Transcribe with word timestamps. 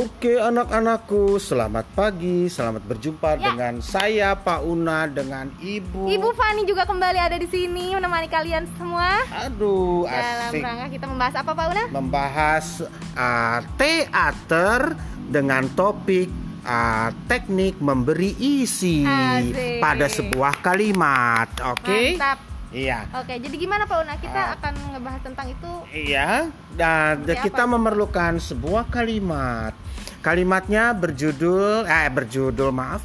Oke 0.00 0.40
anak-anakku, 0.40 1.36
selamat 1.36 1.84
pagi, 1.92 2.48
selamat 2.48 2.88
berjumpa 2.88 3.36
Ya. 3.36 3.52
dengan 3.52 3.84
saya 3.84 4.32
Pak 4.32 4.64
Una 4.64 5.04
dengan 5.04 5.52
Ibu. 5.60 6.08
Ibu 6.08 6.28
Fani 6.32 6.64
juga 6.64 6.88
kembali 6.88 7.20
ada 7.20 7.36
di 7.36 7.44
sini 7.44 7.92
menemani 7.92 8.24
kalian 8.24 8.64
semua. 8.80 9.20
Aduh, 9.44 10.08
Dalam 10.08 10.56
asik. 10.56 10.64
rangka 10.64 10.86
kita 10.88 11.04
membahas 11.04 11.34
apa 11.36 11.50
Pak 11.52 11.66
Una? 11.68 11.84
Membahas 11.92 12.66
uh, 13.12 13.60
teater 13.76 14.96
dengan 15.28 15.68
topik 15.76 16.32
uh, 16.64 17.12
teknik 17.28 17.76
memberi 17.76 18.32
isi 18.40 19.04
Asik. 19.04 19.84
pada 19.84 20.08
sebuah 20.08 20.64
kalimat. 20.64 21.52
Oke? 21.76 22.16
Mantap. 22.16 22.48
Iya. 22.70 23.02
Oke, 23.18 23.34
jadi 23.36 23.56
gimana 23.58 23.82
Pak 23.82 23.98
Una? 24.00 24.14
Kita 24.16 24.54
akan 24.56 24.72
ngebahas 24.94 25.20
tentang 25.26 25.46
itu. 25.50 25.72
Iya, 25.90 26.48
dan 26.78 27.26
kita 27.26 27.66
apa? 27.66 27.72
memerlukan 27.76 28.38
sebuah 28.38 28.86
kalimat. 28.88 29.74
Kalimatnya 30.20 30.92
berjudul, 30.92 31.88
eh 31.88 32.08
berjudul 32.12 32.68
maaf. 32.76 33.00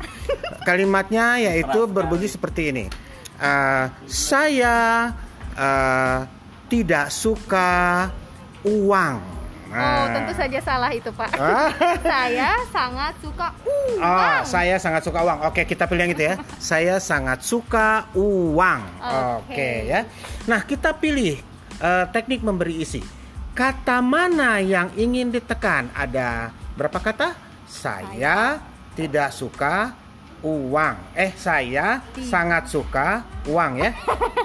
Kalimatnya 0.67 1.39
yaitu 1.39 1.87
berbunyi 1.87 2.27
seperti 2.27 2.75
ini. 2.75 2.85
Eh, 3.39 3.85
saya 4.03 5.11
eh, 5.55 6.19
tidak 6.67 7.07
suka 7.07 8.07
uang. 8.67 9.35
Oh, 9.75 10.05
tentu 10.07 10.31
saja 10.39 10.59
salah 10.63 10.91
itu 10.95 11.11
Pak. 11.11 11.35
Ah. 11.35 11.67
Saya 12.15 12.63
sangat 12.71 13.13
suka 13.19 13.47
uang. 13.67 13.99
Oh, 13.99 14.39
saya 14.47 14.75
sangat 14.79 15.01
suka 15.03 15.19
uang. 15.19 15.39
Oke, 15.51 15.67
kita 15.67 15.83
pilih 15.83 16.07
yang 16.07 16.13
itu 16.15 16.23
ya. 16.31 16.35
saya 16.71 16.95
sangat 17.03 17.43
suka 17.43 18.07
uang. 18.15 18.81
Oke, 19.03 19.51
Oke. 19.51 19.71
ya. 19.91 20.07
Nah, 20.47 20.63
kita 20.63 20.95
pilih 20.95 21.35
eh, 21.81 22.05
teknik 22.15 22.39
memberi 22.39 22.79
isi. 22.79 23.03
Kata 23.51 23.99
mana 23.99 24.63
yang 24.63 24.95
ingin 24.95 25.31
ditekan? 25.31 25.91
Ada 25.91 26.55
berapa 26.75 26.99
kata? 26.99 27.33
Saya 27.65 28.59
tidak 28.93 29.31
suka 29.33 29.95
uang. 30.45 30.95
Eh, 31.17 31.31
saya 31.33 32.03
sangat 32.21 32.69
suka 32.69 33.25
uang 33.49 33.81
ya. 33.81 33.91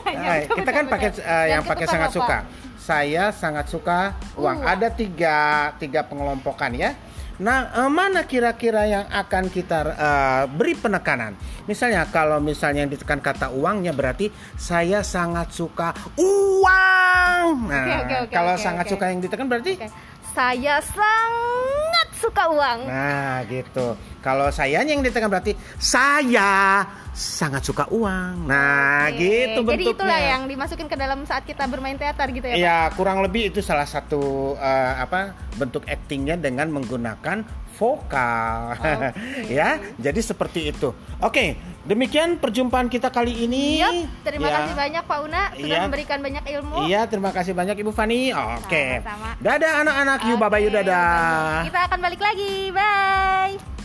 Kita 0.58 0.70
kan 0.73 0.84
pakai 0.89 1.11
eh, 1.12 1.20
Jangan 1.20 1.51
yang 1.53 1.62
pakai 1.62 1.86
ketukar, 1.86 1.95
sangat 1.95 2.11
suka. 2.14 2.39
Saya 2.81 3.25
sangat 3.31 3.67
suka 3.69 3.98
uang. 4.41 4.58
Uang. 4.62 4.67
Ada 4.67 4.89
tiga 4.95 5.36
tiga 5.77 6.01
pengelompokan 6.06 6.73
ya. 6.73 6.97
Nah, 7.41 7.73
eh, 7.73 7.89
mana 7.89 8.28
kira-kira 8.28 8.84
yang 8.84 9.06
akan 9.08 9.48
kita 9.48 9.78
eh, 9.97 10.45
beri 10.53 10.77
penekanan? 10.77 11.33
Misalnya 11.64 12.05
kalau 12.08 12.36
misalnya 12.36 12.84
yang 12.84 12.92
ditekan 12.92 13.20
kata 13.20 13.48
uangnya 13.53 13.97
berarti 13.97 14.28
saya 14.61 15.01
sangat 15.01 15.53
suka 15.53 15.97
uang. 16.20 17.69
Nah, 17.69 17.84
Oke, 17.84 17.95
oke, 17.97 18.17
oke, 18.28 18.33
kalau 18.33 18.55
oke, 18.56 18.62
sangat 18.62 18.84
oke. 18.89 18.92
suka 18.92 19.05
yang 19.08 19.20
ditekan 19.25 19.48
berarti 19.48 19.73
Oke. 19.81 19.89
Saya 20.31 20.78
sangat 20.78 22.00
suka 22.21 22.53
uang. 22.53 22.79
Nah, 22.85 23.43
gitu. 23.49 23.97
Kalau 24.21 24.53
sayanya 24.53 24.93
yang 24.93 25.01
ditekan 25.01 25.33
berarti 25.33 25.57
saya 25.81 26.85
sangat 27.17 27.65
suka 27.65 27.89
uang. 27.89 28.45
Nah, 28.45 29.09
Oke, 29.09 29.19
gitu 29.19 29.61
bentuknya. 29.65 29.77
Jadi 29.81 29.85
itulah 29.97 30.21
yang 30.21 30.43
dimasukin 30.45 30.87
ke 30.87 30.97
dalam 30.97 31.25
saat 31.25 31.48
kita 31.48 31.65
bermain 31.67 31.97
teater 31.97 32.29
gitu 32.31 32.47
ya 32.47 32.55
Pak? 32.55 32.61
Ya 32.61 32.79
kurang 32.95 33.25
lebih 33.25 33.51
itu 33.51 33.65
salah 33.65 33.89
satu 33.89 34.55
eh, 34.61 34.93
apa 35.01 35.33
bentuk 35.57 35.89
aktingnya 35.89 36.37
dengan 36.37 36.69
menggunakan 36.69 37.43
vokal, 37.81 38.77
ya. 39.48 39.81
Jadi 39.97 40.21
seperti 40.21 40.69
itu. 40.69 40.93
Oke, 41.25 41.57
demikian 41.83 42.36
perjumpaan 42.36 42.86
kita 42.86 43.09
kali 43.09 43.45
ini. 43.45 43.81
Yup, 43.81 44.09
terima 44.23 44.47
Ya. 44.47 44.55
kasih 44.61 44.75
banyak 44.75 45.03
Pak 45.03 45.19
Una 45.20 45.42
sudah 45.50 45.69
Iya. 45.70 45.81
memberikan 45.84 46.19
banyak 46.20 46.45
ilmu. 46.50 46.77
Iya, 46.84 47.00
terima 47.06 47.31
kasih 47.31 47.53
banyak 47.53 47.77
Ibu 47.77 47.91
Fani. 47.91 48.31
Oke, 48.31 49.00
Sama-sama. 49.00 49.28
dadah 49.39 49.73
anak-anak. 49.81 50.19
Yuk, 50.27 50.36
bye 50.39 50.48
bye, 50.48 50.69
dadah. 50.70 51.64
Kita 51.64 51.81
akan 51.89 51.98
balik 52.01 52.20
lagi. 52.20 52.69
Bye. 52.70 53.80